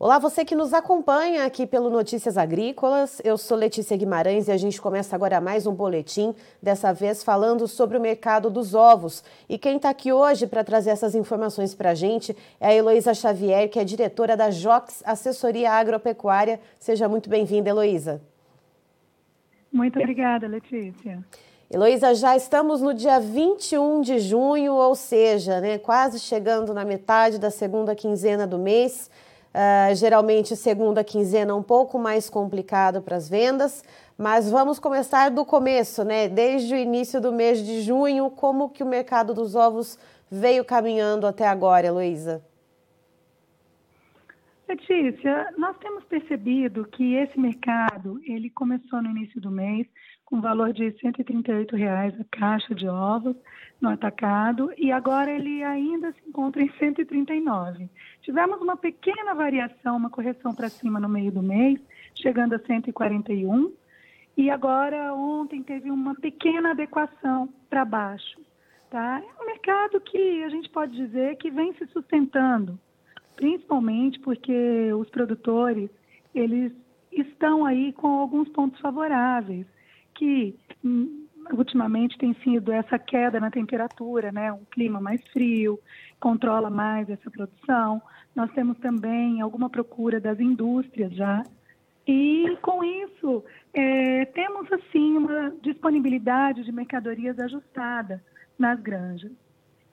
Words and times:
Olá, 0.00 0.20
você 0.20 0.44
que 0.44 0.54
nos 0.54 0.72
acompanha 0.72 1.44
aqui 1.44 1.66
pelo 1.66 1.90
Notícias 1.90 2.38
Agrícolas. 2.38 3.20
Eu 3.24 3.36
sou 3.36 3.56
Letícia 3.56 3.96
Guimarães 3.96 4.46
e 4.46 4.52
a 4.52 4.56
gente 4.56 4.80
começa 4.80 5.16
agora 5.16 5.40
mais 5.40 5.66
um 5.66 5.74
boletim, 5.74 6.32
dessa 6.62 6.92
vez 6.92 7.24
falando 7.24 7.66
sobre 7.66 7.98
o 7.98 8.00
mercado 8.00 8.48
dos 8.48 8.76
ovos. 8.76 9.24
E 9.48 9.58
quem 9.58 9.74
está 9.74 9.90
aqui 9.90 10.12
hoje 10.12 10.46
para 10.46 10.62
trazer 10.62 10.90
essas 10.90 11.16
informações 11.16 11.74
para 11.74 11.90
a 11.90 11.94
gente 11.96 12.36
é 12.60 12.68
a 12.68 12.74
Heloísa 12.76 13.12
Xavier, 13.12 13.68
que 13.68 13.80
é 13.80 13.84
diretora 13.84 14.36
da 14.36 14.50
JOX 14.50 15.02
Assessoria 15.04 15.72
Agropecuária. 15.72 16.60
Seja 16.78 17.08
muito 17.08 17.28
bem-vinda, 17.28 17.68
Heloísa. 17.68 18.22
Muito 19.72 19.98
obrigada, 19.98 20.46
Letícia. 20.46 21.24
Heloísa, 21.68 22.14
já 22.14 22.36
estamos 22.36 22.80
no 22.80 22.94
dia 22.94 23.18
21 23.18 24.00
de 24.02 24.20
junho, 24.20 24.74
ou 24.74 24.94
seja, 24.94 25.60
né, 25.60 25.76
quase 25.76 26.20
chegando 26.20 26.72
na 26.72 26.84
metade 26.84 27.36
da 27.36 27.50
segunda 27.50 27.96
quinzena 27.96 28.46
do 28.46 28.60
mês. 28.60 29.10
Uh, 29.58 29.92
geralmente, 29.96 30.54
segunda 30.54 31.02
quinzena 31.02 31.52
um 31.56 31.64
pouco 31.64 31.98
mais 31.98 32.30
complicado 32.30 33.02
para 33.02 33.16
as 33.16 33.28
vendas, 33.28 33.82
mas 34.16 34.48
vamos 34.48 34.78
começar 34.78 35.32
do 35.32 35.44
começo, 35.44 36.04
né? 36.04 36.28
Desde 36.28 36.74
o 36.74 36.76
início 36.76 37.20
do 37.20 37.32
mês 37.32 37.66
de 37.66 37.80
junho, 37.80 38.30
como 38.30 38.70
que 38.70 38.84
o 38.84 38.86
mercado 38.86 39.34
dos 39.34 39.56
ovos 39.56 39.98
veio 40.30 40.64
caminhando 40.64 41.26
até 41.26 41.44
agora, 41.44 41.88
Heloísa? 41.88 42.40
Letícia, 44.68 45.52
nós 45.58 45.76
temos 45.78 46.04
percebido 46.04 46.84
que 46.84 47.14
esse 47.14 47.40
mercado 47.40 48.20
ele 48.28 48.50
começou 48.50 49.02
no 49.02 49.10
início 49.10 49.40
do 49.40 49.50
mês 49.50 49.88
com 50.24 50.40
valor 50.40 50.72
de 50.72 50.94
138 51.00 51.74
reais 51.74 52.14
a 52.20 52.24
caixa 52.30 52.76
de 52.76 52.86
ovos 52.86 53.34
no 53.80 53.90
atacado 53.90 54.72
e 54.76 54.90
agora 54.90 55.30
ele 55.30 55.62
ainda 55.62 56.12
se 56.12 56.28
encontra 56.28 56.62
em 56.62 56.70
139. 56.78 57.88
Tivemos 58.22 58.60
uma 58.60 58.76
pequena 58.76 59.34
variação, 59.34 59.96
uma 59.96 60.10
correção 60.10 60.54
para 60.54 60.68
cima 60.68 60.98
no 60.98 61.08
meio 61.08 61.30
do 61.30 61.42
mês, 61.42 61.80
chegando 62.14 62.54
a 62.54 62.58
141 62.58 63.72
e 64.36 64.50
agora 64.50 65.14
ontem 65.14 65.62
teve 65.62 65.90
uma 65.90 66.14
pequena 66.14 66.70
adequação 66.70 67.48
para 67.68 67.84
baixo. 67.84 68.40
Tá? 68.90 69.20
É 69.20 69.42
um 69.42 69.46
mercado 69.46 70.00
que 70.00 70.42
a 70.42 70.48
gente 70.48 70.68
pode 70.70 70.96
dizer 70.96 71.36
que 71.36 71.50
vem 71.50 71.72
se 71.74 71.86
sustentando, 71.88 72.78
principalmente 73.36 74.18
porque 74.20 74.92
os 74.92 75.08
produtores 75.10 75.90
eles 76.34 76.72
estão 77.12 77.64
aí 77.64 77.92
com 77.92 78.18
alguns 78.18 78.48
pontos 78.48 78.80
favoráveis 78.80 79.66
que 80.14 80.56
hum, 80.84 81.26
ultimamente 81.52 82.18
tem 82.18 82.34
sido 82.42 82.72
essa 82.72 82.98
queda 82.98 83.40
na 83.40 83.50
temperatura, 83.50 84.32
né? 84.32 84.52
Um 84.52 84.64
clima 84.70 85.00
mais 85.00 85.20
frio, 85.28 85.78
controla 86.20 86.70
mais 86.70 87.08
essa 87.08 87.30
produção. 87.30 88.00
Nós 88.34 88.50
temos 88.52 88.78
também 88.78 89.40
alguma 89.40 89.68
procura 89.68 90.20
das 90.20 90.38
indústrias 90.40 91.12
já. 91.14 91.42
E 92.06 92.56
com 92.62 92.82
isso, 92.82 93.44
é, 93.74 94.24
temos 94.26 94.70
assim 94.72 95.16
uma 95.16 95.52
disponibilidade 95.62 96.64
de 96.64 96.72
mercadorias 96.72 97.38
ajustada 97.38 98.22
nas 98.58 98.80
granjas. 98.80 99.32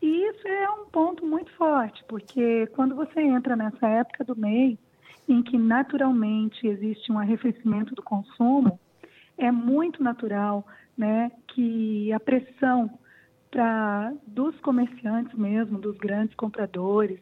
E 0.01 0.29
isso 0.29 0.47
é 0.47 0.69
um 0.69 0.85
ponto 0.85 1.25
muito 1.25 1.51
forte, 1.53 2.03
porque 2.07 2.67
quando 2.67 2.95
você 2.95 3.21
entra 3.21 3.55
nessa 3.55 3.87
época 3.87 4.23
do 4.23 4.35
mês, 4.35 4.77
em 5.27 5.41
que 5.41 5.57
naturalmente 5.57 6.67
existe 6.67 7.11
um 7.11 7.19
arrefecimento 7.19 7.95
do 7.95 8.03
consumo, 8.03 8.79
é 9.37 9.51
muito 9.51 10.03
natural 10.03 10.65
né, 10.97 11.31
que 11.47 12.11
a 12.13 12.19
pressão 12.19 12.89
pra, 13.51 14.13
dos 14.27 14.57
comerciantes 14.59 15.33
mesmo, 15.37 15.79
dos 15.79 15.97
grandes 15.97 16.35
compradores, 16.35 17.19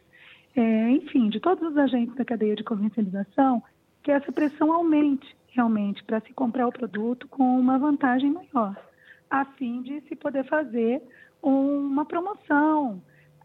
é, 0.56 0.90
enfim, 0.90 1.28
de 1.28 1.40
todos 1.40 1.70
os 1.70 1.76
agentes 1.76 2.14
da 2.14 2.24
cadeia 2.24 2.56
de 2.56 2.64
comercialização, 2.64 3.62
que 4.02 4.10
essa 4.10 4.30
pressão 4.30 4.72
aumente 4.72 5.36
realmente 5.48 6.02
para 6.04 6.20
se 6.20 6.32
comprar 6.32 6.66
o 6.66 6.72
produto 6.72 7.28
com 7.28 7.58
uma 7.58 7.78
vantagem 7.78 8.32
maior, 8.32 8.76
a 9.30 9.44
fim 9.44 9.82
de 9.82 10.00
se 10.02 10.16
poder 10.16 10.44
fazer 10.44 11.02
uma 11.42 12.04
promoção 12.04 13.02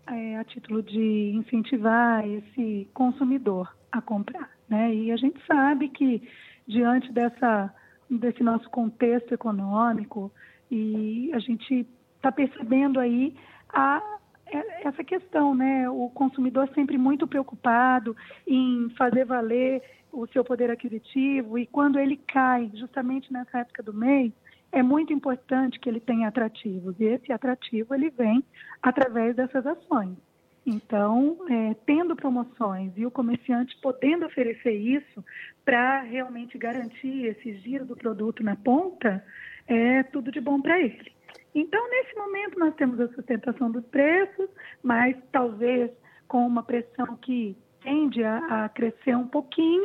é, 0.08 0.38
a 0.38 0.44
título 0.44 0.82
de 0.82 1.32
incentivar 1.36 2.28
esse 2.28 2.90
consumidor 2.94 3.76
a 3.92 4.02
comprar. 4.02 4.50
Né? 4.68 4.94
E 4.94 5.12
a 5.12 5.18
gente 5.18 5.40
sabe 5.46 5.90
que 5.90 6.28
diante 6.68 7.12
dessa 7.12 7.74
desse 8.10 8.44
nosso 8.44 8.70
contexto 8.70 9.34
econômico 9.34 10.32
e 10.72 11.32
a 11.34 11.40
gente 11.40 11.86
está 12.16 12.32
percebendo 12.32 13.00
aí 13.00 13.36
a, 13.70 14.02
é, 14.48 14.88
essa 14.88 15.04
questão, 15.04 15.54
né? 15.56 15.90
O 15.90 16.10
consumidor 16.10 16.70
sempre 16.74 16.98
muito 16.98 17.28
preocupado 17.28 18.16
em 18.48 18.90
fazer 18.98 19.26
valer 19.26 19.82
o 20.12 20.26
seu 20.28 20.44
poder 20.44 20.72
aquisitivo 20.72 21.58
e 21.58 21.68
quando 21.68 22.00
ele 22.00 22.18
cai 22.18 22.72
justamente 22.74 23.32
nessa 23.32 23.60
época 23.60 23.84
do 23.84 23.94
mês, 23.94 24.32
é 24.72 24.84
muito 24.84 25.14
importante 25.14 25.80
que 25.80 25.90
ele 25.90 26.00
tenha 26.00 26.28
atrativos 26.28 27.00
e 27.00 27.06
esse 27.06 27.32
atrativo 27.32 27.94
ele 27.94 28.10
vem 28.10 28.44
através 28.82 29.36
dessas 29.36 29.66
ações. 29.66 30.18
Então, 30.66 31.38
é, 31.50 31.74
tendo 31.86 32.16
promoções 32.16 32.92
e 32.96 33.06
o 33.06 33.12
comerciante 33.12 33.78
podendo 33.82 34.26
oferecer 34.26 34.74
isso 34.74 35.24
para 35.66 36.02
realmente 36.02 36.58
garantir 36.58 37.26
esse 37.26 37.54
giro 37.56 37.86
do 37.86 37.96
produto 37.96 38.44
na 38.44 38.56
ponta, 38.56 39.24
é 39.68 40.04
tudo 40.04 40.32
de 40.32 40.42
bom 40.42 40.62
para 40.62 40.80
ele. 40.80 41.12
Então, 41.56 41.90
nesse 41.90 42.16
momento, 42.16 42.60
nós 42.60 42.76
temos 42.76 43.00
a 43.00 43.08
sustentação 43.10 43.72
dos 43.72 43.86
preços, 43.86 44.50
mas 44.84 45.16
talvez 45.32 45.92
com 46.28 46.46
uma 46.46 46.62
pressão 46.62 47.16
que 47.18 47.58
tende 47.82 48.24
a, 48.24 48.66
a 48.66 48.70
crescer 48.70 49.16
um 49.16 49.28
pouquinho, 49.28 49.84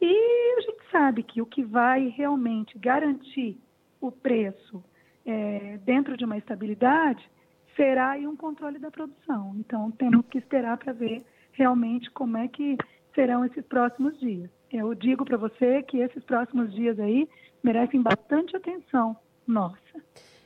e 0.00 0.54
a 0.58 0.60
gente 0.60 0.90
sabe 0.90 1.22
que 1.22 1.40
o 1.40 1.46
que 1.46 1.62
vai 1.62 2.08
realmente 2.08 2.78
garantir 2.78 3.58
o 4.00 4.10
preço 4.10 4.82
é, 5.24 5.78
dentro 5.84 6.16
de 6.16 6.24
uma 6.24 6.36
estabilidade 6.36 7.28
será 7.76 8.10
aí 8.10 8.26
um 8.26 8.36
controle 8.36 8.78
da 8.78 8.90
produção. 8.90 9.54
Então, 9.58 9.90
temos 9.92 10.24
que 10.26 10.38
esperar 10.38 10.76
para 10.78 10.92
ver 10.92 11.24
realmente 11.52 12.10
como 12.10 12.36
é 12.36 12.48
que 12.48 12.76
serão 13.14 13.44
esses 13.44 13.64
próximos 13.66 14.18
dias. 14.18 14.50
Eu 14.72 14.94
digo 14.94 15.24
para 15.24 15.36
você 15.36 15.82
que 15.82 15.98
esses 15.98 16.24
próximos 16.24 16.74
dias 16.74 16.98
aí 16.98 17.28
merecem 17.62 18.02
bastante 18.02 18.56
atenção 18.56 19.16
nossa. 19.46 19.76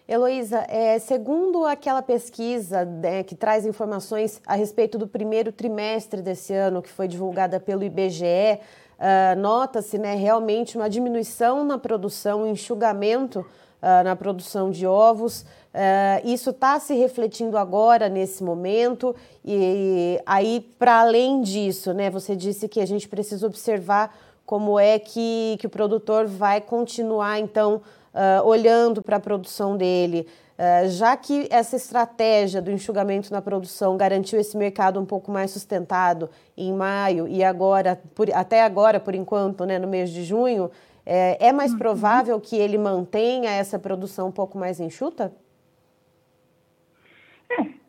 Heloísa, 0.06 0.66
é, 0.68 0.98
segundo 0.98 1.64
aquela 1.64 2.02
pesquisa 2.02 2.84
né, 2.84 3.22
que 3.22 3.34
traz 3.34 3.64
informações 3.64 4.42
a 4.44 4.56
respeito 4.56 4.98
do 4.98 5.06
primeiro 5.06 5.52
trimestre 5.52 6.20
desse 6.20 6.52
ano, 6.52 6.82
que 6.82 6.90
foi 6.90 7.06
divulgada 7.06 7.60
pelo 7.60 7.84
IBGE, 7.84 8.58
uh, 8.98 9.38
nota-se 9.38 9.98
né, 9.98 10.14
realmente 10.14 10.76
uma 10.76 10.90
diminuição 10.90 11.64
na 11.64 11.78
produção, 11.78 12.42
um 12.42 12.48
enxugamento 12.48 13.38
uh, 13.38 14.04
na 14.04 14.16
produção 14.16 14.70
de 14.70 14.84
ovos. 14.84 15.46
Uh, 15.72 16.26
isso 16.28 16.50
está 16.50 16.80
se 16.80 16.94
refletindo 16.94 17.56
agora 17.56 18.08
nesse 18.08 18.42
momento 18.42 19.14
e 19.44 20.20
aí 20.26 20.68
para 20.76 21.00
além 21.00 21.42
disso, 21.42 21.94
né? 21.94 22.10
Você 22.10 22.34
disse 22.34 22.66
que 22.68 22.80
a 22.80 22.86
gente 22.86 23.08
precisa 23.08 23.46
observar 23.46 24.12
como 24.44 24.80
é 24.80 24.98
que, 24.98 25.56
que 25.60 25.68
o 25.68 25.70
produtor 25.70 26.26
vai 26.26 26.60
continuar 26.60 27.38
então 27.38 27.80
uh, 28.12 28.44
olhando 28.44 29.00
para 29.00 29.18
a 29.18 29.20
produção 29.20 29.76
dele. 29.76 30.26
Uh, 30.58 30.88
já 30.88 31.16
que 31.16 31.46
essa 31.50 31.76
estratégia 31.76 32.60
do 32.60 32.70
enxugamento 32.72 33.32
na 33.32 33.40
produção 33.40 33.96
garantiu 33.96 34.40
esse 34.40 34.56
mercado 34.56 34.98
um 34.98 35.06
pouco 35.06 35.30
mais 35.30 35.52
sustentado 35.52 36.28
em 36.56 36.72
maio 36.72 37.28
e 37.28 37.44
agora, 37.44 38.00
por, 38.12 38.28
até 38.34 38.62
agora, 38.62 38.98
por 38.98 39.14
enquanto, 39.14 39.64
né, 39.64 39.78
no 39.78 39.86
mês 39.86 40.10
de 40.10 40.24
junho, 40.24 40.68
é, 41.06 41.48
é 41.48 41.52
mais 41.52 41.70
uhum. 41.70 41.78
provável 41.78 42.40
que 42.40 42.56
ele 42.56 42.76
mantenha 42.76 43.50
essa 43.50 43.78
produção 43.78 44.28
um 44.28 44.32
pouco 44.32 44.58
mais 44.58 44.80
enxuta? 44.80 45.32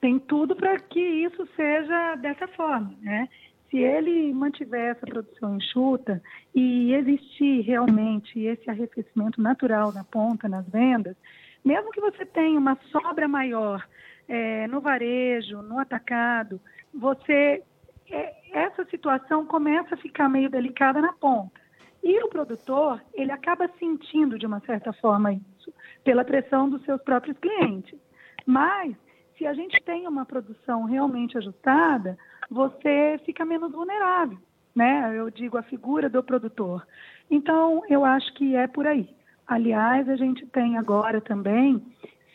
Tem 0.02 0.20
tudo 0.20 0.56
para 0.56 0.80
que 0.80 1.00
isso 1.00 1.48
seja 1.56 2.16
dessa 2.16 2.48
forma, 2.50 2.94
né? 3.02 3.30
Se 3.70 3.78
ele 3.78 4.34
mantiver 4.34 4.92
essa 4.92 5.06
produção 5.06 5.56
enxuta 5.56 6.22
e 6.54 6.94
existir 6.94 7.62
realmente 7.62 8.38
esse 8.42 8.70
arrefecimento 8.70 9.42
natural 9.42 9.94
na 9.94 10.04
ponta, 10.04 10.50
nas 10.50 10.68
vendas, 10.68 11.16
mesmo 11.64 11.92
que 11.92 12.02
você 12.02 12.26
tenha 12.26 12.60
uma 12.60 12.76
sobra 12.92 13.28
maior 13.28 13.88
é, 14.28 14.68
no 14.68 14.82
varejo, 14.82 15.62
no 15.62 15.80
atacado, 15.80 16.60
você 16.94 17.64
é, 18.10 18.34
essa 18.52 18.84
situação 18.86 19.46
começa 19.46 19.96
a 19.96 19.98
ficar 19.98 20.28
meio 20.28 20.50
delicada 20.50 21.00
na 21.00 21.14
ponta. 21.14 21.62
E 22.04 22.22
o 22.24 22.30
produtor, 22.30 23.02
ele 23.14 23.32
acaba 23.32 23.70
sentindo 23.80 24.38
de 24.38 24.46
uma 24.46 24.60
certa 24.62 24.92
forma 24.92 25.34
isso, 25.34 25.74
pela 26.04 26.26
pressão 26.26 26.70
dos 26.70 26.84
seus 26.84 27.02
próprios 27.04 27.38
clientes. 27.38 27.98
Mas, 28.46 28.96
se 29.42 29.48
a 29.48 29.56
gente 29.56 29.82
tem 29.82 30.08
uma 30.08 30.24
produção 30.24 30.84
realmente 30.84 31.36
ajustada, 31.36 32.16
você 32.48 33.20
fica 33.26 33.44
menos 33.44 33.72
vulnerável, 33.72 34.38
né? 34.76 35.18
Eu 35.18 35.32
digo 35.32 35.58
a 35.58 35.64
figura 35.64 36.08
do 36.08 36.22
produtor. 36.22 36.86
Então, 37.28 37.82
eu 37.90 38.06
acho 38.06 38.32
que 38.36 38.56
é 38.56 38.68
por 38.68 38.86
aí. 38.86 39.10
Aliás, 39.48 40.08
a 40.08 40.16
gente 40.16 40.46
tem 40.46 40.78
agora 40.78 41.20
também, 41.20 41.84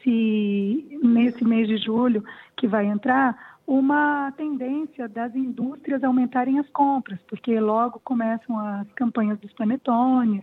se 0.03 0.99
nesse 1.00 1.44
mês 1.44 1.69
de 1.69 1.76
julho 1.76 2.25
que 2.56 2.67
vai 2.67 2.87
entrar, 2.87 3.61
uma 3.64 4.32
tendência 4.32 5.08
das 5.08 5.32
indústrias 5.37 6.03
aumentarem 6.03 6.58
as 6.58 6.69
compras, 6.70 7.20
porque 7.29 7.61
logo 7.61 8.00
começam 8.00 8.58
as 8.58 8.93
campanhas 8.94 9.38
dos 9.38 9.53
panetones. 9.53 10.43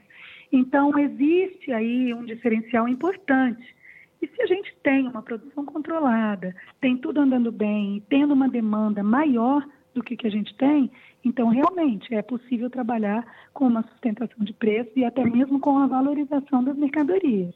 Então, 0.49 0.97
existe 0.97 1.73
aí 1.73 2.13
um 2.13 2.23
diferencial 2.23 2.87
importante. 2.87 3.75
E 4.23 4.27
se 4.29 4.41
a 4.41 4.45
gente 4.45 4.73
tem 4.81 5.05
uma 5.05 5.21
produção 5.21 5.65
controlada, 5.65 6.55
tem 6.79 6.95
tudo 6.95 7.19
andando 7.19 7.51
bem, 7.51 8.01
tendo 8.07 8.33
uma 8.33 8.47
demanda 8.47 9.03
maior 9.03 9.67
do 9.93 10.01
que, 10.01 10.15
que 10.15 10.25
a 10.25 10.29
gente 10.29 10.55
tem, 10.55 10.89
então 11.25 11.49
realmente 11.49 12.15
é 12.15 12.21
possível 12.21 12.69
trabalhar 12.69 13.25
com 13.53 13.67
uma 13.67 13.83
sustentação 13.83 14.45
de 14.45 14.53
preço 14.53 14.91
e 14.95 15.03
até 15.03 15.25
mesmo 15.25 15.59
com 15.59 15.77
a 15.77 15.87
valorização 15.87 16.63
das 16.63 16.77
mercadorias. 16.77 17.53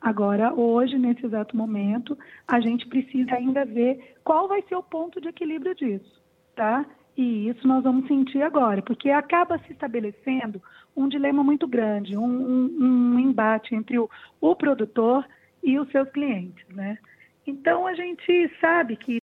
Agora, 0.00 0.52
hoje, 0.52 0.98
nesse 0.98 1.24
exato 1.24 1.56
momento, 1.56 2.18
a 2.48 2.58
gente 2.58 2.88
precisa 2.88 3.36
ainda 3.36 3.64
ver 3.64 4.16
qual 4.24 4.48
vai 4.48 4.62
ser 4.62 4.74
o 4.74 4.82
ponto 4.82 5.20
de 5.20 5.28
equilíbrio 5.28 5.76
disso, 5.76 6.20
tá? 6.56 6.84
E 7.16 7.48
isso 7.48 7.68
nós 7.68 7.84
vamos 7.84 8.08
sentir 8.08 8.42
agora, 8.42 8.82
porque 8.82 9.10
acaba 9.10 9.58
se 9.60 9.70
estabelecendo 9.70 10.60
um 10.96 11.08
dilema 11.08 11.44
muito 11.44 11.68
grande, 11.68 12.16
um, 12.16 12.24
um, 12.24 12.78
um 12.80 13.18
embate 13.20 13.76
entre 13.76 13.96
o, 13.96 14.10
o 14.40 14.56
produtor 14.56 15.24
e 15.62 15.78
os 15.78 15.90
seus 15.90 16.08
clientes, 16.10 16.66
né? 16.68 16.98
Então, 17.46 17.86
a 17.86 17.94
gente 17.94 18.50
sabe 18.60 18.96
que 18.96 19.18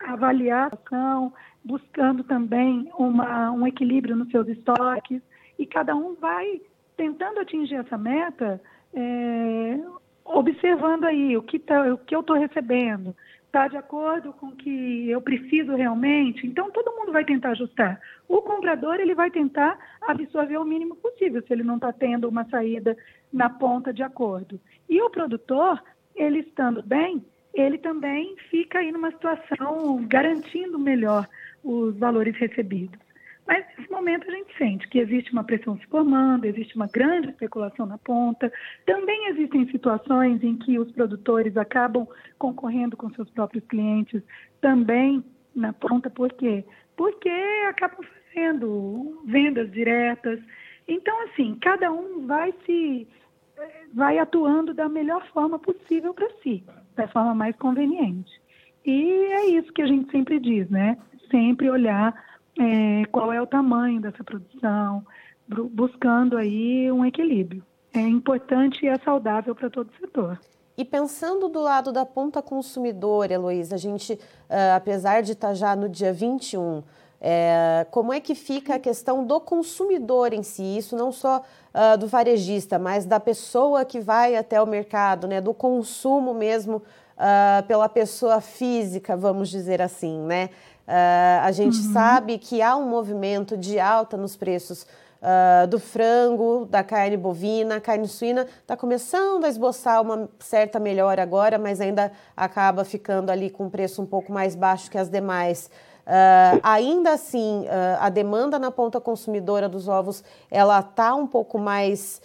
avaliar 0.00 0.72
ação, 0.72 1.32
buscando 1.64 2.24
também 2.24 2.90
uma, 2.98 3.50
um 3.52 3.66
equilíbrio 3.66 4.16
nos 4.16 4.30
seus 4.30 4.48
estoques, 4.48 5.22
e 5.58 5.66
cada 5.66 5.94
um 5.94 6.14
vai 6.14 6.60
tentando 6.96 7.40
atingir 7.40 7.76
essa 7.76 7.96
meta, 7.96 8.60
é, 8.94 9.78
observando 10.24 11.04
aí 11.04 11.36
o 11.36 11.42
que, 11.42 11.58
tá, 11.58 11.94
o 11.94 11.98
que 11.98 12.14
eu 12.14 12.20
estou 12.20 12.36
recebendo, 12.36 13.14
está 13.46 13.68
de 13.68 13.76
acordo 13.76 14.32
com 14.32 14.46
o 14.46 14.56
que 14.56 15.10
eu 15.10 15.20
preciso 15.20 15.74
realmente, 15.74 16.46
então 16.46 16.70
todo 16.70 16.96
mundo 16.96 17.12
vai 17.12 17.24
tentar 17.24 17.50
ajustar. 17.50 18.00
O 18.26 18.40
comprador 18.40 18.94
ele 18.98 19.14
vai 19.14 19.30
tentar 19.30 19.78
absorver 20.00 20.56
o 20.56 20.64
mínimo 20.64 20.96
possível, 20.96 21.42
se 21.42 21.52
ele 21.52 21.62
não 21.62 21.76
está 21.76 21.92
tendo 21.92 22.28
uma 22.28 22.44
saída 22.46 22.96
na 23.32 23.48
ponta 23.48 23.92
de 23.92 24.02
acordo. 24.02 24.60
E 24.88 25.00
o 25.00 25.10
produtor, 25.10 25.82
ele 26.14 26.40
estando 26.40 26.82
bem, 26.82 27.24
ele 27.54 27.78
também 27.78 28.36
fica 28.50 28.78
aí 28.78 28.90
numa 28.92 29.10
situação 29.10 30.04
garantindo 30.06 30.78
melhor 30.78 31.28
os 31.62 31.96
valores 31.98 32.36
recebidos. 32.36 32.98
Mas 33.46 33.64
nesse 33.76 33.90
momento 33.90 34.28
a 34.30 34.34
gente 34.34 34.56
sente 34.56 34.88
que 34.88 34.98
existe 34.98 35.32
uma 35.32 35.42
pressão 35.42 35.76
se 35.76 35.86
formando, 35.86 36.44
existe 36.44 36.76
uma 36.76 36.86
grande 36.86 37.30
especulação 37.30 37.86
na 37.86 37.98
ponta. 37.98 38.52
Também 38.86 39.28
existem 39.28 39.68
situações 39.70 40.42
em 40.44 40.56
que 40.56 40.78
os 40.78 40.90
produtores 40.92 41.56
acabam 41.56 42.06
concorrendo 42.38 42.96
com 42.96 43.10
seus 43.10 43.28
próprios 43.30 43.64
clientes 43.66 44.22
também 44.60 45.24
na 45.54 45.72
ponta, 45.72 46.08
por 46.08 46.32
quê? 46.32 46.64
Porque 46.96 47.28
acabam 47.68 48.00
fazendo 48.02 49.22
vendas 49.26 49.70
diretas. 49.72 50.40
Então, 50.86 51.22
assim, 51.24 51.56
cada 51.60 51.90
um 51.92 52.26
vai 52.26 52.54
se 52.64 53.06
vai 53.94 54.18
atuando 54.18 54.74
da 54.74 54.88
melhor 54.88 55.26
forma 55.28 55.58
possível 55.58 56.14
para 56.14 56.28
si, 56.42 56.64
da 56.94 57.06
forma 57.08 57.34
mais 57.34 57.56
conveniente. 57.56 58.30
E 58.84 59.02
é 59.32 59.46
isso 59.50 59.72
que 59.72 59.82
a 59.82 59.86
gente 59.86 60.10
sempre 60.10 60.40
diz, 60.40 60.68
né? 60.68 60.98
Sempre 61.30 61.70
olhar 61.70 62.14
é, 62.58 63.04
qual 63.06 63.32
é 63.32 63.40
o 63.40 63.46
tamanho 63.46 64.00
dessa 64.00 64.22
produção, 64.24 65.04
buscando 65.48 66.36
aí 66.36 66.90
um 66.90 67.04
equilíbrio. 67.04 67.64
É 67.94 68.00
importante 68.00 68.84
e 68.84 68.88
é 68.88 68.98
saudável 68.98 69.54
para 69.54 69.70
todo 69.70 69.88
o 69.90 69.98
setor. 70.00 70.38
E 70.76 70.84
pensando 70.84 71.48
do 71.48 71.60
lado 71.60 71.92
da 71.92 72.06
ponta 72.06 72.40
consumidora, 72.40 73.34
Heloísa, 73.34 73.74
a 73.74 73.78
gente, 73.78 74.14
uh, 74.14 74.74
apesar 74.74 75.22
de 75.22 75.32
estar 75.32 75.48
tá 75.48 75.54
já 75.54 75.76
no 75.76 75.88
dia 75.88 76.12
21, 76.12 76.82
é, 77.24 77.86
como 77.92 78.12
é 78.12 78.18
que 78.18 78.34
fica 78.34 78.74
a 78.74 78.78
questão 78.80 79.24
do 79.24 79.40
consumidor 79.40 80.32
em 80.32 80.42
si? 80.42 80.76
Isso 80.76 80.96
não 80.96 81.12
só 81.12 81.40
uh, 81.72 81.96
do 81.96 82.08
varejista, 82.08 82.80
mas 82.80 83.06
da 83.06 83.20
pessoa 83.20 83.84
que 83.84 84.00
vai 84.00 84.34
até 84.34 84.60
o 84.60 84.66
mercado, 84.66 85.28
né? 85.28 85.40
do 85.40 85.54
consumo 85.54 86.34
mesmo 86.34 86.78
uh, 86.78 87.62
pela 87.68 87.88
pessoa 87.88 88.40
física, 88.40 89.16
vamos 89.16 89.48
dizer 89.48 89.80
assim, 89.80 90.18
né? 90.18 90.50
Uh, 90.88 91.44
a 91.44 91.52
gente 91.52 91.76
uhum. 91.76 91.92
sabe 91.92 92.38
que 92.38 92.60
há 92.60 92.76
um 92.76 92.88
movimento 92.88 93.56
de 93.56 93.78
alta 93.78 94.16
nos 94.16 94.34
preços 94.34 94.82
uh, 94.82 95.66
do 95.68 95.78
frango, 95.78 96.66
da 96.68 96.82
carne 96.82 97.16
bovina, 97.16 97.80
carne 97.80 98.08
suína 98.08 98.48
está 98.60 98.76
começando 98.76 99.44
a 99.44 99.48
esboçar 99.48 100.02
uma 100.02 100.28
certa 100.40 100.80
melhora 100.80 101.22
agora, 101.22 101.56
mas 101.56 101.80
ainda 101.80 102.10
acaba 102.36 102.84
ficando 102.84 103.30
ali 103.30 103.48
com 103.48 103.66
um 103.66 103.70
preço 103.70 104.02
um 104.02 104.06
pouco 104.06 104.32
mais 104.32 104.56
baixo 104.56 104.90
que 104.90 104.98
as 104.98 105.08
demais. 105.08 105.70
Uh, 106.04 106.58
ainda 106.62 107.12
assim, 107.12 107.64
a 108.00 108.08
demanda 108.08 108.58
na 108.58 108.70
ponta 108.70 109.00
consumidora 109.00 109.68
dos 109.68 109.88
ovos, 109.88 110.24
ela 110.50 110.80
está 110.80 111.14
um 111.14 111.26
pouco 111.26 111.58
mais 111.58 112.20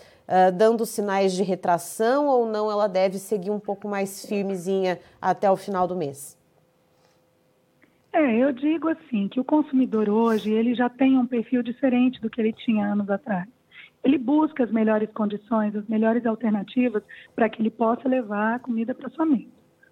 dando 0.56 0.86
sinais 0.86 1.32
de 1.32 1.42
retração 1.42 2.28
ou 2.28 2.46
não? 2.46 2.70
Ela 2.70 2.88
deve 2.88 3.18
seguir 3.18 3.50
um 3.50 3.60
pouco 3.60 3.88
mais 3.88 4.26
firmezinha 4.26 5.00
até 5.22 5.50
o 5.50 5.56
final 5.56 5.88
do 5.88 5.96
mês? 5.96 6.38
É, 8.12 8.36
eu 8.36 8.52
digo 8.52 8.90
assim 8.90 9.28
que 9.28 9.40
o 9.40 9.44
consumidor 9.44 10.10
hoje 10.10 10.52
ele 10.52 10.74
já 10.74 10.90
tem 10.90 11.18
um 11.18 11.28
perfil 11.28 11.62
diferente 11.62 12.20
do 12.20 12.30
que 12.30 12.42
ele 12.42 12.52
tinha 12.52 12.92
anos 12.92 13.10
atrás. 13.10 13.48
Ele 14.04 14.18
busca 14.18 14.64
as 14.64 14.72
melhores 14.72 15.10
condições, 15.12 15.76
as 15.76 15.88
melhores 15.88 16.26
alternativas 16.26 17.04
para 17.36 17.48
que 17.48 17.62
ele 17.62 17.70
possa 17.70 18.10
levar 18.10 18.56
a 18.56 18.60
comida 18.60 18.96
para 18.96 19.10
sua 19.10 19.26
mesa, 19.26 19.52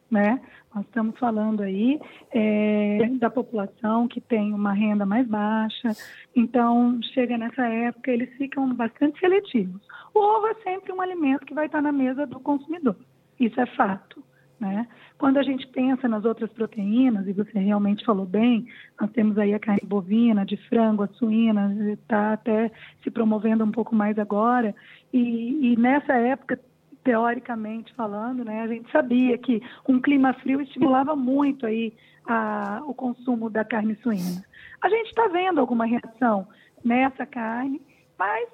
né? 0.10 0.42
Nós 0.75 0.86
estamos 0.88 1.18
falando 1.18 1.63
aí 1.63 1.98
é, 2.33 3.10
da 3.18 3.30
população 3.30 4.10
que 4.10 4.19
tem 4.19 4.54
uma 4.54 4.74
renda 4.74 5.06
mais 5.06 5.25
baixa, 5.25 5.94
então 6.36 7.00
chega 7.13 7.38
nessa 7.38 7.66
época 7.66 8.12
eles 8.12 8.30
ficam 8.36 8.74
bastante 8.75 9.18
seletivos. 9.18 9.81
O 10.13 10.19
ovo 10.19 10.48
é 10.48 10.56
sempre 10.56 10.92
um 10.92 11.00
alimento 11.00 11.45
que 11.45 11.54
vai 11.54 11.68
estar 11.68 11.81
na 11.81 11.94
mesa 11.94 12.27
do 12.27 12.42
consumidor, 12.42 12.98
isso 13.39 13.60
é 13.62 13.66
fato. 13.68 14.22
Né? 14.60 14.88
Quando 15.18 15.38
a 15.38 15.44
gente 15.44 15.66
pensa 15.68 16.07
nas 16.10 16.25
outras 16.25 16.51
proteínas, 16.51 17.25
e 17.28 17.33
você 17.33 17.57
realmente 17.57 18.06
falou 18.06 18.25
bem, 18.25 18.68
nós 19.00 19.12
temos 19.12 19.38
aí 19.38 19.54
a 19.54 19.60
carne 19.60 19.81
bovina, 19.86 20.45
de 20.45 20.57
frango, 20.68 21.04
a 21.04 21.07
suína, 21.07 21.74
está 21.94 22.33
até 22.33 22.69
se 23.01 23.10
promovendo 23.10 23.63
um 23.63 23.71
pouco 23.71 23.95
mais 23.95 24.18
agora, 24.18 24.75
e, 25.13 25.74
e 25.74 25.78
nessa 25.78 26.13
época 26.13 26.60
teoricamente 27.06 27.94
falando, 27.94 28.44
né, 28.44 28.63
a 28.63 28.68
gente 28.68 28.92
sabia 28.92 29.38
que 29.38 29.62
um 29.88 30.02
clima 30.02 30.33
frio 30.33 30.59
estimulava 30.59 31.16
muito 31.16 31.66
aí 31.66 31.94
a, 32.28 32.81
o 32.85 32.95
consumo 32.95 33.47
da 33.47 33.64
carne 33.64 33.95
suína. 33.97 34.44
A 34.81 34.90
gente 34.90 35.07
está 35.07 35.28
vendo 35.28 35.62
alguma 35.62 35.85
reação 35.85 36.47
nessa 36.83 37.24
carne, 37.26 37.80
mas 38.18 38.50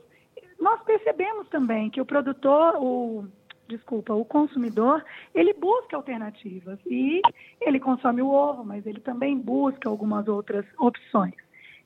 nós 0.60 0.84
percebemos 0.84 1.48
também 1.48 1.90
que 1.90 2.02
o 2.02 2.06
produtor, 2.06 2.76
o 2.76 3.26
desculpa, 3.70 4.14
o 4.14 4.26
consumidor, 4.26 5.02
ele 5.34 5.54
busca 5.54 5.96
alternativas 5.96 6.78
e 6.86 7.22
ele 7.62 7.80
consome 7.80 8.22
o 8.22 8.30
ovo, 8.30 8.66
mas 8.66 8.86
ele 8.86 9.00
também 9.00 9.38
busca 9.38 9.88
algumas 9.88 10.28
outras 10.28 10.66
opções. 10.78 11.36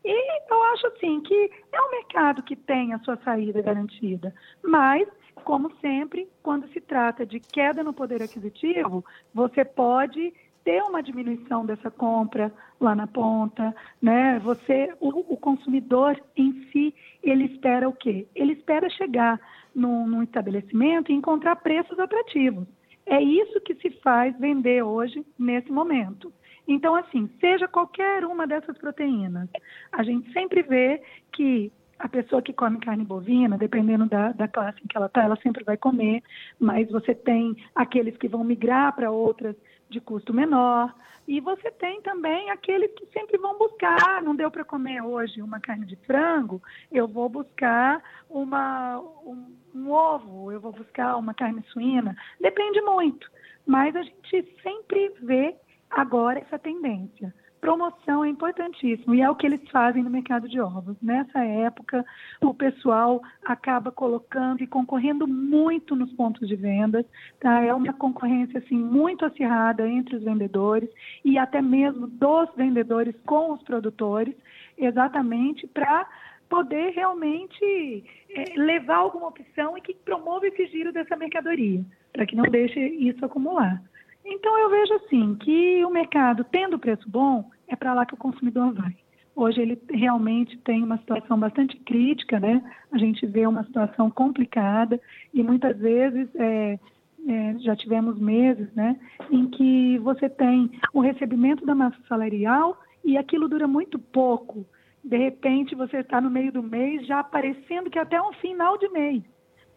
E 0.03 0.41
eu 0.51 0.63
acho 0.74 0.88
assim 0.88 1.22
que 1.22 1.51
é 1.72 1.81
um 1.81 1.91
mercado 1.91 2.41
que 2.41 2.55
tem 2.55 2.93
a 2.93 3.00
sua 3.00 3.17
saída 3.17 3.62
garantida, 3.62 4.34
mas 4.63 5.07
como 5.45 5.71
sempre, 5.79 6.27
quando 6.41 6.67
se 6.69 6.81
trata 6.81 7.25
de 7.25 7.39
queda 7.39 7.83
no 7.83 7.93
poder 7.93 8.21
aquisitivo, 8.21 9.05
você 9.31 9.63
pode 9.63 10.33
ter 10.63 10.81
uma 10.81 11.03
diminuição 11.03 11.63
dessa 11.63 11.91
compra 11.91 12.51
lá 12.81 12.95
na 12.95 13.05
ponta, 13.05 13.73
né? 14.01 14.39
Você, 14.39 14.91
o, 14.99 15.33
o 15.33 15.37
consumidor 15.37 16.19
em 16.35 16.67
si, 16.71 16.93
ele 17.21 17.45
espera 17.45 17.87
o 17.87 17.93
quê? 17.93 18.27
Ele 18.33 18.53
espera 18.53 18.89
chegar 18.89 19.39
num, 19.73 20.07
num 20.07 20.23
estabelecimento 20.23 21.11
e 21.11 21.15
encontrar 21.15 21.55
preços 21.57 21.99
atrativos. 21.99 22.67
É 23.05 23.21
isso 23.21 23.61
que 23.61 23.75
se 23.75 23.91
faz 24.01 24.35
vender 24.39 24.81
hoje, 24.81 25.23
nesse 25.37 25.71
momento. 25.71 26.33
Então, 26.67 26.95
assim, 26.95 27.29
seja 27.39 27.67
qualquer 27.67 28.25
uma 28.25 28.47
dessas 28.47 28.75
proteínas, 28.79 29.47
a 29.91 30.01
gente 30.01 30.33
sempre 30.33 30.63
vê 30.63 31.03
que 31.31 31.71
a 31.97 32.09
pessoa 32.09 32.41
que 32.41 32.53
come 32.53 32.79
carne 32.79 33.05
bovina, 33.05 33.57
dependendo 33.57 34.05
da, 34.05 34.31
da 34.31 34.47
classe 34.47 34.79
em 34.83 34.87
que 34.87 34.97
ela 34.97 35.05
está, 35.05 35.23
ela 35.23 35.37
sempre 35.41 35.63
vai 35.63 35.77
comer, 35.77 36.21
mas 36.59 36.89
você 36.89 37.15
tem 37.15 37.55
aqueles 37.73 38.17
que 38.17 38.27
vão 38.27 38.43
migrar 38.43 38.93
para 38.95 39.11
outras 39.11 39.55
de 39.89 39.99
custo 39.99 40.33
menor. 40.33 40.93
E 41.27 41.39
você 41.39 41.71
tem 41.71 42.01
também 42.01 42.51
aqueles 42.51 42.91
que 42.93 43.05
sempre 43.07 43.37
vão 43.37 43.57
buscar, 43.57 44.21
não 44.21 44.35
deu 44.35 44.51
para 44.51 44.63
comer 44.63 45.01
hoje 45.01 45.41
uma 45.41 45.59
carne 45.59 45.85
de 45.85 45.95
frango, 45.95 46.61
eu 46.91 47.07
vou 47.07 47.27
buscar 47.27 48.01
uma, 48.29 48.99
um, 48.99 49.55
um 49.73 49.89
ovo, 49.89 50.51
eu 50.51 50.59
vou 50.59 50.71
buscar 50.71 51.15
uma 51.17 51.33
carne 51.33 51.63
suína. 51.69 52.15
Depende 52.39 52.79
muito, 52.81 53.27
mas 53.65 53.95
a 53.95 54.03
gente 54.03 54.55
sempre 54.61 55.13
vê 55.21 55.55
agora 55.89 56.39
essa 56.39 56.59
tendência. 56.59 57.33
Promoção 57.62 58.24
é 58.24 58.29
importantíssimo 58.29 59.15
e 59.15 59.21
é 59.21 59.29
o 59.29 59.35
que 59.35 59.45
eles 59.45 59.62
fazem 59.71 60.03
no 60.03 60.09
mercado 60.09 60.47
de 60.47 60.59
ovos. 60.59 60.95
Nessa 61.01 61.43
época, 61.43 62.05
o 62.41 62.53
pessoal 62.53 63.21
acaba 63.43 63.91
colocando 63.91 64.62
e 64.62 64.67
concorrendo 64.67 65.27
muito 65.27 65.95
nos 65.95 66.12
pontos 66.13 66.47
de 66.47 66.55
vendas, 66.55 67.05
tá? 67.39 67.62
É 67.62 67.74
uma 67.74 67.93
concorrência 67.93 68.59
assim 68.59 68.77
muito 68.77 69.25
acirrada 69.25 69.88
entre 69.88 70.15
os 70.15 70.24
vendedores 70.24 70.89
e 71.24 71.38
até 71.38 71.62
mesmo 71.62 72.07
dos 72.07 72.50
vendedores 72.55 73.15
com 73.25 73.53
os 73.53 73.63
produtores, 73.63 74.35
exatamente 74.77 75.65
para 75.67 76.07
poder 76.50 76.91
realmente 76.91 78.03
é, 78.29 78.53
levar 78.55 78.97
alguma 78.97 79.27
opção 79.27 79.77
e 79.77 79.81
que 79.81 79.93
promova 79.93 80.47
esse 80.47 80.67
giro 80.67 80.93
dessa 80.93 81.15
mercadoria, 81.15 81.83
para 82.13 82.25
que 82.25 82.35
não 82.35 82.43
deixe 82.43 82.79
isso 82.79 83.25
acumular. 83.25 83.81
Então 84.25 84.58
eu 84.58 84.70
vejo 84.70 84.94
assim 84.96 85.36
que 85.36 85.86
o 85.86 85.89
mercado 85.91 86.44
tendo 86.44 86.79
preço 86.79 87.08
bom, 87.08 87.50
é 87.67 87.75
para 87.75 87.94
lá 87.94 88.05
que 88.05 88.13
o 88.13 88.17
consumidor 88.17 88.74
vai. 88.74 88.96
Hoje 89.36 89.62
ele 89.62 89.79
realmente 89.89 90.58
tem 90.60 90.82
uma 90.82 90.98
situação 90.98 91.38
bastante 91.38 91.75
crítica, 91.82 92.39
né? 92.39 92.63
A 92.91 92.98
gente 92.98 93.25
vê 93.25 93.46
uma 93.46 93.65
situação 93.65 94.10
complicada 94.10 95.00
e 95.34 95.44
muitas 95.44 95.77
vezes 95.77 96.29
é, 96.36 96.79
é, 97.27 97.55
já 97.60 97.75
tivemos 97.75 98.17
meses, 98.17 98.72
né, 98.74 98.96
em 99.29 99.48
que 99.48 99.98
você 100.00 100.29
tem 100.29 100.72
o 100.94 101.01
recebimento 101.01 101.65
da 101.65 101.75
massa 101.75 101.98
salarial 102.08 102.79
e 103.03 103.17
aquilo 103.17 103.50
dura 103.50 103.67
muito 103.67 104.00
pouco. 104.00 104.65
De 105.03 105.17
repente 105.17 105.75
você 105.75 105.98
está 105.98 106.22
no 106.22 106.29
meio 106.29 106.51
do 106.51 106.63
mês 106.63 107.05
já 107.05 107.20
aparecendo 107.20 107.89
que 107.89 108.00
é 108.00 108.01
até 108.01 108.22
um 108.22 108.32
final 108.34 108.77
de 108.77 108.88
mês, 108.89 109.24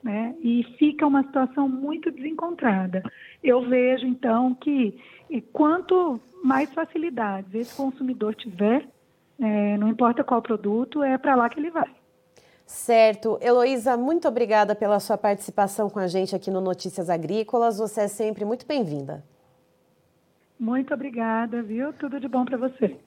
né? 0.02 0.34
E 0.40 0.62
fica 0.78 1.06
uma 1.06 1.22
situação 1.24 1.68
muito 1.68 2.10
desencontrada. 2.10 3.02
Eu 3.42 3.62
vejo 3.62 4.06
então 4.06 4.54
que 4.54 4.98
quanto 5.52 6.20
mais 6.42 6.72
facilidades 6.72 7.54
esse 7.54 7.74
consumidor 7.74 8.34
tiver, 8.34 8.88
é, 9.40 9.76
não 9.76 9.88
importa 9.88 10.24
qual 10.24 10.42
produto, 10.42 11.02
é 11.02 11.16
para 11.16 11.34
lá 11.34 11.48
que 11.48 11.58
ele 11.58 11.70
vai. 11.70 11.88
Certo. 12.66 13.38
Heloísa, 13.40 13.96
muito 13.96 14.28
obrigada 14.28 14.74
pela 14.74 15.00
sua 15.00 15.16
participação 15.16 15.88
com 15.88 15.98
a 15.98 16.06
gente 16.06 16.36
aqui 16.36 16.50
no 16.50 16.60
Notícias 16.60 17.08
Agrícolas. 17.08 17.78
Você 17.78 18.02
é 18.02 18.08
sempre 18.08 18.44
muito 18.44 18.66
bem-vinda. 18.66 19.24
Muito 20.58 20.92
obrigada, 20.92 21.62
viu? 21.62 21.92
Tudo 21.94 22.20
de 22.20 22.28
bom 22.28 22.44
para 22.44 22.58
você. 22.58 22.98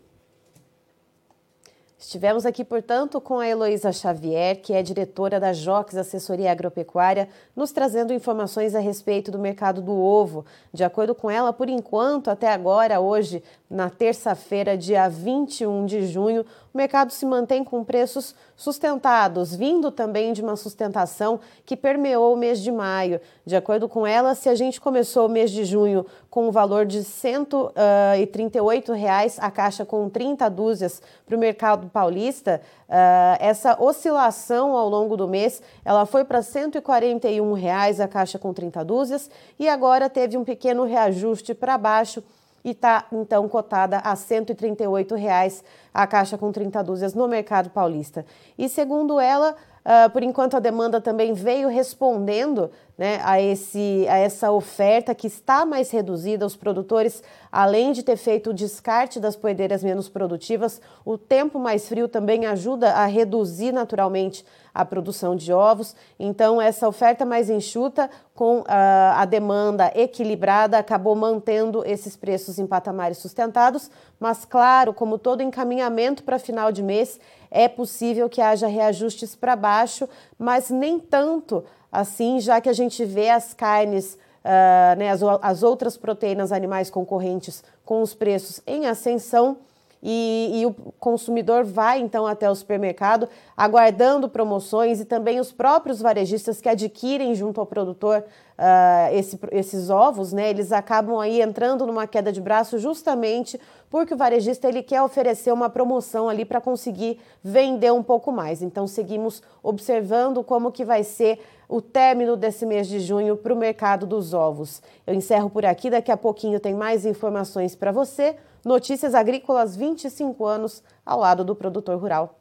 Estivemos 2.01 2.47
aqui, 2.47 2.65
portanto, 2.65 3.21
com 3.21 3.37
a 3.37 3.47
Heloísa 3.47 3.91
Xavier, 3.91 4.59
que 4.59 4.73
é 4.73 4.81
diretora 4.81 5.39
da 5.39 5.53
JOX 5.53 5.95
Assessoria 5.95 6.51
Agropecuária, 6.51 7.29
nos 7.55 7.71
trazendo 7.71 8.11
informações 8.11 8.73
a 8.73 8.79
respeito 8.79 9.29
do 9.29 9.37
mercado 9.37 9.83
do 9.83 9.93
ovo. 9.93 10.43
De 10.73 10.83
acordo 10.83 11.13
com 11.13 11.29
ela, 11.29 11.53
por 11.53 11.69
enquanto, 11.69 12.31
até 12.31 12.51
agora, 12.51 12.99
hoje, 12.99 13.43
na 13.69 13.87
terça-feira, 13.87 14.75
dia 14.75 15.07
21 15.07 15.85
de 15.85 16.07
junho, 16.07 16.43
o 16.73 16.77
mercado 16.77 17.11
se 17.11 17.25
mantém 17.25 17.63
com 17.63 17.83
preços 17.83 18.33
sustentados, 18.55 19.53
vindo 19.53 19.91
também 19.91 20.31
de 20.31 20.41
uma 20.41 20.55
sustentação 20.55 21.39
que 21.65 21.75
permeou 21.75 22.33
o 22.33 22.37
mês 22.37 22.61
de 22.61 22.71
maio. 22.71 23.19
De 23.45 23.57
acordo 23.57 23.89
com 23.89 24.07
ela, 24.07 24.35
se 24.35 24.47
a 24.47 24.55
gente 24.55 24.79
começou 24.79 25.25
o 25.25 25.29
mês 25.29 25.51
de 25.51 25.65
junho 25.65 26.05
com 26.29 26.47
um 26.47 26.51
valor 26.51 26.85
de 26.85 27.03
138 27.03 28.93
reais 28.93 29.37
a 29.39 29.51
caixa 29.51 29.85
com 29.85 30.09
30 30.09 30.49
dúzias 30.49 31.01
para 31.25 31.35
o 31.35 31.39
mercado 31.39 31.89
paulista, 31.89 32.61
uh, 32.87 33.37
essa 33.39 33.75
oscilação 33.81 34.77
ao 34.77 34.87
longo 34.87 35.17
do 35.17 35.27
mês 35.27 35.61
ela 35.83 36.05
foi 36.05 36.23
para 36.23 36.41
141 36.41 37.51
reais 37.53 37.99
a 37.99 38.07
caixa 38.07 38.39
com 38.39 38.53
30 38.53 38.85
dúzias 38.85 39.29
e 39.59 39.67
agora 39.67 40.09
teve 40.09 40.37
um 40.37 40.45
pequeno 40.45 40.85
reajuste 40.85 41.53
para 41.53 41.77
baixo 41.77 42.23
e 42.63 42.71
está 42.71 43.05
então 43.11 43.47
cotada 43.47 43.97
a 43.97 44.15
138 44.15 45.15
reais 45.15 45.63
a 45.93 46.07
caixa 46.07 46.37
com 46.37 46.51
30 46.51 46.83
dúzias 46.83 47.13
no 47.13 47.27
mercado 47.27 47.69
paulista. 47.69 48.25
E 48.57 48.69
segundo 48.69 49.19
ela, 49.19 49.55
uh, 49.85 50.09
por 50.11 50.23
enquanto 50.23 50.55
a 50.55 50.59
demanda 50.59 51.01
também 51.01 51.33
veio 51.33 51.67
respondendo 51.67 52.71
né, 52.97 53.19
a, 53.23 53.41
esse, 53.41 54.05
a 54.07 54.17
essa 54.17 54.51
oferta 54.51 55.15
que 55.15 55.27
está 55.27 55.65
mais 55.65 55.89
reduzida. 55.89 56.45
Os 56.45 56.55
produtores, 56.55 57.23
além 57.51 57.91
de 57.91 58.01
ter 58.01 58.15
feito 58.15 58.51
o 58.51 58.53
descarte 58.53 59.19
das 59.19 59.35
poedeiras 59.35 59.83
menos 59.83 60.07
produtivas, 60.07 60.79
o 61.03 61.17
tempo 61.17 61.59
mais 61.59 61.87
frio 61.89 62.07
também 62.07 62.45
ajuda 62.45 62.93
a 62.93 63.05
reduzir 63.05 63.71
naturalmente 63.71 64.45
a 64.73 64.85
produção 64.85 65.35
de 65.35 65.51
ovos. 65.51 65.95
Então, 66.17 66.61
essa 66.61 66.87
oferta 66.87 67.25
mais 67.25 67.49
enxuta, 67.49 68.09
com 68.33 68.59
uh, 68.59 68.65
a 68.67 69.25
demanda 69.25 69.91
equilibrada, 69.93 70.77
acabou 70.77 71.15
mantendo 71.15 71.83
esses 71.85 72.15
preços 72.15 72.57
em 72.57 72.65
patamares 72.65 73.17
sustentados. 73.17 73.91
Mas, 74.19 74.45
claro, 74.45 74.93
como 74.93 75.17
todo 75.17 75.43
encaminhamento 75.43 76.23
para 76.23 76.39
final 76.39 76.71
de 76.71 76.81
mês, 76.81 77.19
é 77.49 77.67
possível 77.67 78.29
que 78.29 78.41
haja 78.41 78.67
reajustes 78.67 79.35
para 79.35 79.57
baixo, 79.57 80.07
mas 80.39 80.69
nem 80.69 80.97
tanto 80.97 81.63
assim, 81.91 82.39
já 82.39 82.61
que 82.61 82.69
a 82.69 82.73
gente 82.73 83.03
vê 83.03 83.29
as 83.29 83.53
carnes, 83.53 84.17
uh, 84.43 84.97
né, 84.97 85.09
as, 85.09 85.21
as 85.41 85.63
outras 85.63 85.97
proteínas 85.97 86.51
animais 86.51 86.89
concorrentes 86.89 87.63
com 87.85 88.01
os 88.01 88.13
preços 88.13 88.61
em 88.65 88.85
ascensão. 88.85 89.57
E, 90.03 90.61
e, 90.61 90.65
o 90.65 90.73
consumidor 90.99 91.63
vai 91.63 91.99
então 91.99 92.25
até 92.25 92.49
o 92.49 92.55
supermercado 92.55 93.29
aguardando 93.55 94.27
promoções 94.27 94.99
e 94.99 95.05
também 95.05 95.39
os 95.39 95.51
próprios 95.51 96.01
varejistas 96.01 96.59
que 96.59 96.67
adquirem 96.67 97.35
junto 97.35 97.59
ao 97.59 97.67
produtor 97.67 98.25
uh, 98.61 99.13
esse, 99.15 99.39
esses 99.51 99.89
ovos, 99.89 100.31
né? 100.31 100.49
Eles 100.49 100.71
acabam 100.71 101.19
aí 101.19 101.41
entrando 101.41 101.85
numa 101.85 102.05
queda 102.05 102.31
de 102.31 102.39
braço 102.39 102.77
justamente 102.77 103.59
porque 103.89 104.13
o 104.13 104.17
varejista 104.17 104.69
ele 104.69 104.83
quer 104.83 105.01
oferecer 105.01 105.51
uma 105.51 105.69
promoção 105.69 106.29
ali 106.29 106.45
para 106.45 106.61
conseguir 106.61 107.19
vender 107.43 107.91
um 107.91 108.03
pouco 108.03 108.31
mais. 108.31 108.61
Então 108.61 108.87
seguimos 108.87 109.41
observando 109.63 110.43
como 110.43 110.71
que 110.71 110.85
vai 110.85 111.03
ser 111.03 111.39
o 111.67 111.81
término 111.81 112.37
desse 112.37 112.65
mês 112.65 112.87
de 112.87 112.99
junho 112.99 113.35
para 113.35 113.53
o 113.53 113.57
mercado 113.57 114.05
dos 114.05 114.33
ovos. 114.33 114.81
Eu 115.07 115.13
encerro 115.13 115.49
por 115.49 115.65
aqui, 115.65 115.89
daqui 115.89 116.11
a 116.11 116.17
pouquinho 116.17 116.59
tem 116.59 116.73
mais 116.73 117.05
informações 117.05 117.75
para 117.75 117.91
você. 117.91 118.35
Notícias 118.63 119.15
Agrícolas 119.15 119.75
25 119.75 120.45
anos 120.45 120.83
ao 121.05 121.19
lado 121.19 121.43
do 121.43 121.55
produtor 121.55 121.97
rural. 121.99 122.40